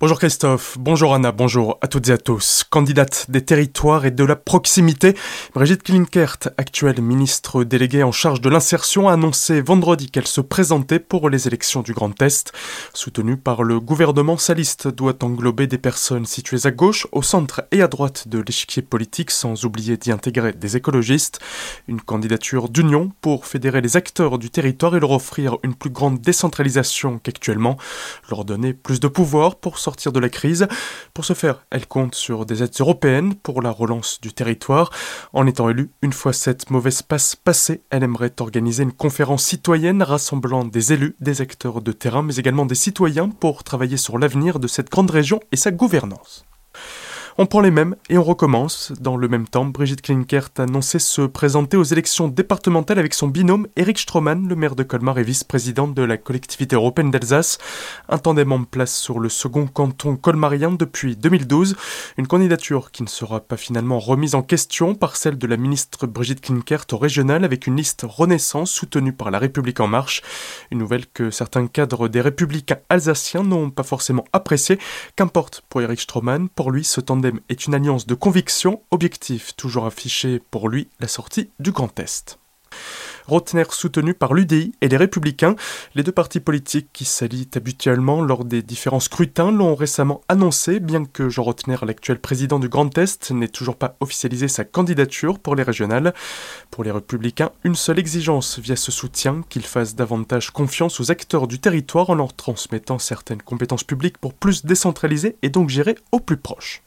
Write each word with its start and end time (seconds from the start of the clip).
Bonjour 0.00 0.18
Christophe, 0.18 0.78
bonjour 0.80 1.12
Anna, 1.12 1.30
bonjour 1.30 1.76
à 1.82 1.86
toutes 1.86 2.08
et 2.08 2.12
à 2.12 2.16
tous. 2.16 2.64
Candidate 2.70 3.26
des 3.28 3.44
territoires 3.44 4.06
et 4.06 4.10
de 4.10 4.24
la 4.24 4.34
proximité, 4.34 5.14
Brigitte 5.52 5.82
Klinkert, 5.82 6.38
actuelle 6.56 7.02
ministre 7.02 7.64
déléguée 7.64 8.02
en 8.02 8.10
charge 8.10 8.40
de 8.40 8.48
l'insertion, 8.48 9.10
a 9.10 9.12
annoncé 9.12 9.60
vendredi 9.60 10.10
qu'elle 10.10 10.26
se 10.26 10.40
présentait 10.40 11.00
pour 11.00 11.28
les 11.28 11.46
élections 11.46 11.82
du 11.82 11.92
Grand 11.92 12.22
Est. 12.22 12.50
Soutenue 12.94 13.36
par 13.36 13.62
le 13.62 13.78
gouvernement, 13.78 14.38
sa 14.38 14.54
liste 14.54 14.88
doit 14.88 15.22
englober 15.22 15.66
des 15.66 15.76
personnes 15.76 16.24
situées 16.24 16.64
à 16.64 16.70
gauche, 16.70 17.06
au 17.12 17.20
centre 17.20 17.64
et 17.70 17.82
à 17.82 17.86
droite 17.86 18.26
de 18.26 18.38
l'échiquier 18.38 18.80
politique, 18.80 19.30
sans 19.30 19.66
oublier 19.66 19.98
d'y 19.98 20.12
intégrer 20.12 20.54
des 20.54 20.78
écologistes. 20.78 21.40
Une 21.88 22.00
candidature 22.00 22.70
d'union 22.70 23.12
pour 23.20 23.44
fédérer 23.44 23.82
les 23.82 23.98
acteurs 23.98 24.38
du 24.38 24.48
territoire 24.48 24.96
et 24.96 25.00
leur 25.00 25.10
offrir 25.10 25.58
une 25.62 25.74
plus 25.74 25.90
grande 25.90 26.22
décentralisation 26.22 27.20
qu'actuellement, 27.22 27.76
leur 28.30 28.46
donner 28.46 28.72
plus 28.72 28.98
de 28.98 29.08
pouvoir 29.08 29.56
pour 29.56 29.78
sortir 29.78 29.89
sortir 29.90 30.12
de 30.12 30.20
la 30.20 30.28
crise. 30.28 30.68
Pour 31.14 31.24
ce 31.24 31.34
faire, 31.34 31.66
elle 31.70 31.86
compte 31.88 32.14
sur 32.14 32.46
des 32.46 32.62
aides 32.62 32.78
européennes 32.78 33.34
pour 33.34 33.60
la 33.60 33.72
relance 33.72 34.20
du 34.20 34.32
territoire. 34.32 34.90
En 35.32 35.48
étant 35.48 35.68
élue, 35.68 35.90
une 36.00 36.12
fois 36.12 36.32
cette 36.32 36.70
mauvaise 36.70 37.02
passe 37.02 37.34
passée, 37.34 37.82
elle 37.90 38.04
aimerait 38.04 38.40
organiser 38.40 38.84
une 38.84 38.92
conférence 38.92 39.44
citoyenne 39.44 40.04
rassemblant 40.04 40.64
des 40.64 40.92
élus, 40.92 41.16
des 41.20 41.40
acteurs 41.40 41.82
de 41.82 41.90
terrain, 41.90 42.22
mais 42.22 42.36
également 42.36 42.66
des 42.66 42.76
citoyens 42.76 43.30
pour 43.30 43.64
travailler 43.64 43.96
sur 43.96 44.16
l'avenir 44.16 44.60
de 44.60 44.68
cette 44.68 44.90
grande 44.90 45.10
région 45.10 45.40
et 45.50 45.56
sa 45.56 45.72
gouvernance. 45.72 46.46
On 47.38 47.46
prend 47.46 47.60
les 47.60 47.70
mêmes 47.70 47.94
et 48.08 48.18
on 48.18 48.24
recommence. 48.24 48.92
Dans 49.00 49.16
le 49.16 49.28
même 49.28 49.46
temps, 49.46 49.64
Brigitte 49.64 50.02
Klinkert 50.02 50.48
a 50.58 50.62
annoncé 50.62 50.98
se 50.98 51.22
présenter 51.22 51.76
aux 51.76 51.84
élections 51.84 52.28
départementales 52.28 52.98
avec 52.98 53.14
son 53.14 53.28
binôme 53.28 53.68
Eric 53.76 53.98
Stroman, 53.98 54.48
le 54.48 54.56
maire 54.56 54.74
de 54.74 54.82
Colmar 54.82 55.18
et 55.18 55.22
vice-président 55.22 55.86
de 55.86 56.02
la 56.02 56.16
collectivité 56.16 56.74
européenne 56.74 57.10
d'Alsace. 57.10 57.58
Un 58.08 58.18
tandem 58.18 58.50
en 58.52 58.64
place 58.64 58.94
sur 58.94 59.20
le 59.20 59.28
second 59.28 59.66
canton 59.66 60.16
colmarien 60.16 60.72
depuis 60.72 61.16
2012. 61.16 61.76
Une 62.18 62.26
candidature 62.26 62.90
qui 62.90 63.04
ne 63.04 63.08
sera 63.08 63.40
pas 63.40 63.56
finalement 63.56 64.00
remise 64.00 64.34
en 64.34 64.42
question 64.42 64.94
par 64.94 65.16
celle 65.16 65.38
de 65.38 65.46
la 65.46 65.56
ministre 65.56 66.06
Brigitte 66.06 66.40
Klinkert 66.40 66.86
au 66.92 66.98
régional 66.98 67.44
avec 67.44 67.66
une 67.66 67.76
liste 67.76 68.04
Renaissance 68.08 68.70
soutenue 68.70 69.12
par 69.12 69.30
la 69.30 69.38
République 69.38 69.80
en 69.80 69.86
marche. 69.86 70.22
Une 70.72 70.78
nouvelle 70.78 71.06
que 71.06 71.30
certains 71.30 71.68
cadres 71.68 72.08
des 72.08 72.20
républicains 72.20 72.78
alsaciens 72.88 73.44
n'ont 73.44 73.70
pas 73.70 73.84
forcément 73.84 74.24
appréciée. 74.32 74.78
Qu'importe 75.14 75.62
pour 75.68 75.80
Eric 75.80 76.00
Stroman, 76.00 76.48
pour 76.48 76.72
lui 76.72 76.84
est 77.48 77.66
une 77.66 77.74
alliance 77.74 78.06
de 78.06 78.14
conviction, 78.14 78.82
objectif 78.90 79.54
toujours 79.56 79.86
affiché 79.86 80.40
pour 80.50 80.68
lui 80.68 80.88
la 81.00 81.08
sortie 81.08 81.50
du 81.58 81.72
Grand 81.72 81.98
Est. 81.98 82.38
Rotner 83.26 83.64
soutenu 83.70 84.14
par 84.14 84.34
l'UDI 84.34 84.72
et 84.80 84.88
les 84.88 84.96
Républicains. 84.96 85.54
Les 85.94 86.02
deux 86.02 86.12
partis 86.12 86.40
politiques 86.40 86.88
qui 86.92 87.04
s'allient 87.04 87.50
habituellement 87.54 88.22
lors 88.22 88.44
des 88.44 88.62
différents 88.62 89.00
scrutins 89.00 89.52
l'ont 89.52 89.74
récemment 89.74 90.20
annoncé, 90.28 90.80
bien 90.80 91.04
que 91.04 91.28
Jean 91.28 91.44
Rotner, 91.44 91.76
l'actuel 91.82 92.18
président 92.18 92.58
du 92.58 92.68
Grand 92.68 92.96
Est, 92.98 93.30
n'ait 93.30 93.48
toujours 93.48 93.76
pas 93.76 93.96
officialisé 94.00 94.48
sa 94.48 94.64
candidature 94.64 95.38
pour 95.38 95.54
les 95.54 95.62
régionales. 95.62 96.12
Pour 96.70 96.82
les 96.82 96.90
Républicains, 96.90 97.52
une 97.62 97.76
seule 97.76 97.98
exigence 97.98 98.58
via 98.58 98.76
ce 98.76 98.90
soutien, 98.90 99.42
qu'ils 99.48 99.66
fassent 99.66 99.94
davantage 99.94 100.50
confiance 100.50 100.98
aux 101.00 101.10
acteurs 101.10 101.46
du 101.46 101.60
territoire 101.60 102.10
en 102.10 102.14
leur 102.14 102.34
transmettant 102.34 102.98
certaines 102.98 103.42
compétences 103.42 103.84
publiques 103.84 104.18
pour 104.18 104.34
plus 104.34 104.64
décentraliser 104.64 105.36
et 105.42 105.50
donc 105.50 105.68
gérer 105.68 105.96
au 106.10 106.20
plus 106.20 106.36
proche. 106.36 106.82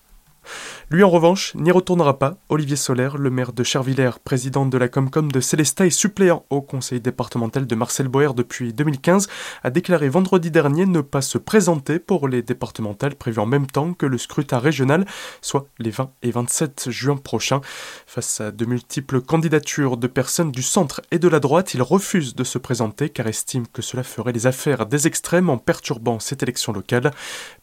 Lui, 0.90 1.04
en 1.04 1.10
revanche, 1.10 1.56
n'y 1.56 1.72
retournera 1.72 2.20
pas. 2.20 2.38
Olivier 2.50 2.76
Solaire, 2.76 3.18
le 3.18 3.30
maire 3.30 3.54
de 3.54 3.64
Chervillers, 3.64 4.20
président 4.24 4.66
de 4.66 4.78
la 4.78 4.88
Comcom 4.88 5.32
de 5.32 5.40
Célestat 5.40 5.86
et 5.86 5.90
suppléant 5.90 6.46
au 6.50 6.62
conseil 6.62 7.00
départemental 7.00 7.66
de 7.66 7.76
Marcel 7.76 8.08
Boer 8.08 8.34
depuis 8.36 8.74
2015, 8.74 9.28
a 9.64 9.70
déclaré 9.70 10.10
vendredi 10.10 10.52
dernier 10.52 10.86
ne 10.86 11.02
pas 11.02 11.22
se 11.22 11.38
présenter 11.38 12.00
pour 12.00 12.28
les 12.28 12.42
départementales 12.42 13.16
prévues 13.16 13.40
en 13.40 13.46
même 13.46 13.68
temps 13.68 13.94
que 13.94 14.06
le 14.06 14.18
scrutin 14.18 14.60
régional, 14.60 15.06
soit 15.42 15.68
les 15.80 15.90
20 15.90 16.12
et 16.22 16.32
27 16.32 16.90
juin 16.90 17.18
prochains. 17.18 17.62
Face 18.06 18.42
à 18.42 18.52
de 18.52 18.66
multiples 18.66 19.22
candidatures 19.22 19.98
de 19.98 20.08
personnes 20.08 20.52
du 20.52 20.62
centre 20.62 21.02
et 21.12 21.20
de 21.20 21.28
la 21.28 21.40
droite, 21.40 21.74
il 21.74 21.82
refuse 21.82 22.36
de 22.36 22.44
se 22.44 22.58
présenter 22.58 23.10
car 23.10 23.28
estime 23.28 23.68
que 23.68 23.82
cela 23.82 24.04
ferait 24.04 24.32
les 24.32 24.48
affaires 24.48 24.86
des 24.86 25.08
extrêmes 25.08 25.50
en 25.50 25.58
perturbant 25.58 26.20
cette 26.20 26.44
élection 26.44 26.74
locale. 26.74 27.12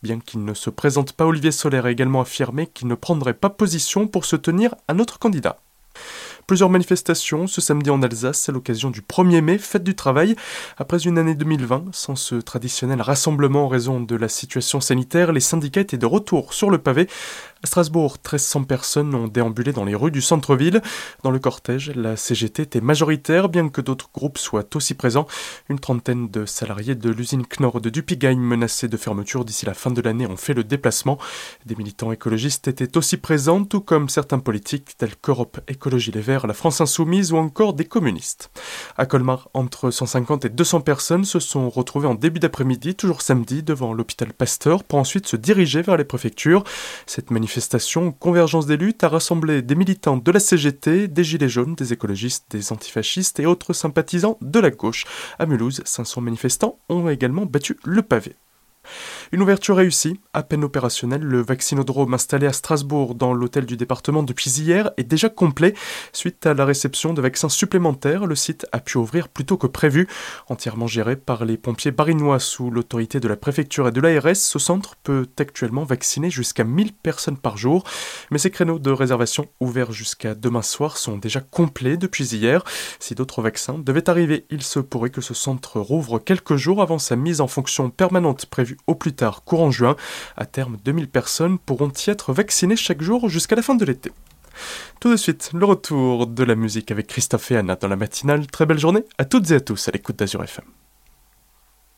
Bien 0.03 0.19
qu'il 0.21 0.45
ne 0.45 0.55
se 0.55 0.71
présente 0.71 1.13
pas, 1.13 1.27
Olivier 1.27 1.53
Solaire 1.53 1.87
a 1.87 1.91
également 1.91 2.21
affirmé 2.21 2.67
qu'il 2.75 2.89
ne 2.89 2.95
prendrait 2.95 3.35
pas 3.35 3.51
position 3.51 4.07
pour 4.07 4.25
se 4.25 4.37
tenir 4.37 4.75
à 4.89 4.95
notre 4.95 5.19
candidat. 5.19 5.59
Plusieurs 6.47 6.71
manifestations 6.71 7.47
ce 7.47 7.61
samedi 7.61 7.91
en 7.91 8.03
Alsace 8.03 8.49
à 8.49 8.53
l'occasion 8.53 8.91
du 8.91 9.03
1er 9.03 9.41
mai, 9.41 9.59
fête 9.59 9.85
du 9.85 9.95
travail. 9.95 10.35
Après 10.79 10.99
une 10.99 11.17
année 11.17 11.37
2020 11.37 11.85
sans 11.93 12.17
ce 12.17 12.35
traditionnel 12.35 13.01
rassemblement 13.01 13.67
en 13.67 13.69
raison 13.69 14.01
de 14.01 14.17
la 14.17 14.29
situation 14.29 14.81
sanitaire, 14.81 15.33
les 15.33 15.41
syndicats 15.41 15.83
étaient 15.83 15.97
de 15.97 16.07
retour 16.07 16.53
sur 16.53 16.71
le 16.71 16.79
pavé. 16.79 17.07
À 17.63 17.67
Strasbourg, 17.67 18.13
1300 18.15 18.65
personnes 18.65 19.15
ont 19.15 19.29
déambulé 19.29 19.75
dans 19.75 19.85
les 19.85 19.95
rues 19.95 20.11
du 20.11 20.23
centre-ville. 20.23 20.81
Dans 21.25 21.31
le 21.31 21.39
cortège, 21.39 21.93
la 21.95 22.17
CGT 22.17 22.63
était 22.63 22.81
majoritaire, 22.81 23.51
bien 23.51 23.69
que 23.69 23.83
d'autres 23.83 24.09
groupes 24.15 24.39
soient 24.39 24.65
aussi 24.75 24.95
présents. 24.95 25.27
Une 25.69 25.79
trentaine 25.79 26.31
de 26.31 26.47
salariés 26.47 26.95
de 26.95 27.11
l'usine 27.11 27.45
Knorr 27.45 27.83
de 27.83 27.91
Dupigain 27.91 28.37
menacés 28.37 28.89
de 28.89 28.97
fermeture 28.97 29.45
d'ici 29.45 29.67
la 29.67 29.75
fin 29.75 29.91
de 29.91 30.01
l'année 30.01 30.27
ont 30.27 30.39
fait 30.39 30.55
le 30.55 30.65
déplacement. 30.65 31.19
Des 31.67 31.77
militants 31.77 32.13
écologistes 32.13 32.67
étaient 32.67 32.97
aussi 32.97 33.19
présents, 33.19 33.63
tout 33.67 33.83
comme 33.83 34.09
certains 34.09 34.39
politiques 34.39 34.97
tels 34.97 35.17
qu'Europe 35.17 35.61
Écologie 35.69 36.13
Les 36.13 36.23
Verts 36.23 36.47
la 36.47 36.55
France 36.55 36.81
Insoumise 36.81 37.31
ou 37.31 37.37
encore 37.37 37.75
des 37.75 37.85
communistes. 37.85 38.51
À 38.97 39.05
Colmar, 39.05 39.51
entre 39.53 39.91
150 39.91 40.47
et 40.47 40.49
200 40.49 40.81
personnes 40.81 41.27
se 41.27 41.41
sont 41.41 41.69
retrouvées 41.69 42.09
en 42.09 42.15
début 42.15 42.41
d'après-midi, 42.41 42.95
toujours 42.95 43.21
samedi, 43.21 43.63
devant 43.63 43.93
l'hôpital 43.93 44.33
Pasteur 44.33 44.83
pour 44.83 44.99
ensuite 44.99 45.27
se 45.27 45.37
diriger 45.37 45.83
vers 45.83 45.99
les 45.99 46.05
préfectures. 46.05 46.65
Cette 47.05 47.31
manifestation, 47.51 48.13
convergence 48.13 48.67
des 48.67 48.77
luttes, 48.77 49.03
a 49.03 49.09
rassemblé 49.09 49.61
des 49.61 49.75
militants 49.75 50.17
de 50.17 50.31
la 50.31 50.39
CGT, 50.39 51.09
des 51.09 51.25
Gilets 51.25 51.49
jaunes, 51.49 51.75
des 51.75 51.93
écologistes, 51.93 52.45
des 52.51 52.73
antifascistes 52.73 53.41
et 53.41 53.47
autres 53.47 53.73
sympathisants 53.73 54.39
de 54.41 54.61
la 54.61 54.71
gauche. 54.71 55.05
À 55.41 55.47
Mulhouse, 55.47 55.83
500 55.85 56.21
manifestants 56.21 56.79
ont 56.89 57.09
également 57.09 57.47
battu 57.47 57.77
le 57.85 58.03
pavé. 58.03 58.37
Une 59.33 59.43
ouverture 59.43 59.77
réussie, 59.77 60.19
à 60.33 60.43
peine 60.43 60.65
opérationnelle, 60.65 61.23
le 61.23 61.41
vaccinodrome 61.41 62.15
installé 62.15 62.49
à 62.49 62.53
Strasbourg 62.53 63.15
dans 63.15 63.33
l'hôtel 63.33 63.65
du 63.65 63.77
département 63.77 64.25
depuis 64.25 64.51
hier 64.51 64.91
est 64.97 65.05
déjà 65.05 65.29
complet. 65.29 65.73
Suite 66.13 66.47
à 66.47 66.55
la 66.55 66.65
réception 66.65 67.15
de 67.15 67.23
vaccins 67.23 67.49
supplémentaires, 67.49 68.27
le 68.27 68.35
site 68.35 68.67
a 68.73 68.81
pu 68.81 68.99
ouvrir 68.99 69.29
plus 69.29 69.45
tôt 69.45 69.57
que 69.57 69.69
prévu. 69.69 70.09
Entièrement 70.49 70.89
géré 70.89 71.15
par 71.15 71.45
les 71.45 71.57
pompiers 71.57 71.93
barinois 71.93 72.41
sous 72.41 72.73
l'autorité 72.73 73.21
de 73.21 73.29
la 73.29 73.37
préfecture 73.37 73.87
et 73.87 73.93
de 73.93 74.01
l'ARS, 74.01 74.35
ce 74.35 74.59
centre 74.59 74.97
peut 75.05 75.29
actuellement 75.39 75.85
vacciner 75.85 76.29
jusqu'à 76.29 76.65
1000 76.65 76.93
personnes 76.93 77.39
par 77.39 77.57
jour. 77.57 77.85
Mais 78.33 78.39
ces 78.39 78.51
créneaux 78.51 78.81
de 78.81 78.91
réservation 78.91 79.47
ouverts 79.61 79.93
jusqu'à 79.93 80.35
demain 80.35 80.63
soir 80.63 80.97
sont 80.97 81.19
déjà 81.19 81.39
complets 81.41 81.97
depuis 81.97 82.35
hier. 82.35 82.65
Si 82.99 83.15
d'autres 83.15 83.43
vaccins 83.43 83.79
devaient 83.79 84.11
arriver, 84.11 84.45
il 84.51 84.65
se 84.65 84.81
pourrait 84.81 85.11
que 85.11 85.21
ce 85.21 85.35
centre 85.35 85.79
rouvre 85.79 86.19
quelques 86.19 86.57
jours 86.57 86.83
avant 86.83 86.99
sa 86.99 87.15
mise 87.15 87.41
en 87.41 87.47
fonction 87.47 87.91
permanente 87.91 88.47
prévue 88.47 88.77
au 88.89 88.97
plus 88.97 89.20
courant 89.45 89.71
juin. 89.71 89.97
À 90.37 90.47
terme, 90.47 90.77
2000 90.85 91.09
personnes 91.09 91.59
pourront 91.59 91.93
y 92.07 92.11
être 92.11 92.33
vaccinées 92.33 92.77
chaque 92.77 93.03
jour 93.03 93.29
jusqu'à 93.29 93.57
la 93.57 93.63
fin 93.63 93.75
de 93.75 93.85
l'été. 93.85 94.13
Tout 95.01 95.11
de 95.11 95.17
suite, 95.17 95.51
le 95.55 95.65
retour 95.65 96.27
de 96.27 96.45
la 96.45 96.55
musique 96.55 96.91
avec 96.91 97.07
Christophe 97.07 97.51
et 97.51 97.57
Anna 97.57 97.77
dans 97.77 97.89
la 97.89 97.97
matinale. 97.97 98.47
Très 98.47 98.67
belle 98.67 98.79
journée 98.79 99.05
à 99.19 99.25
toutes 99.25 99.51
et 99.51 99.55
à 99.55 99.61
tous 99.61 99.89
à 99.89 99.93
l'écoute 99.93 100.17
d'Azur 100.17 100.43
FM. 100.43 100.80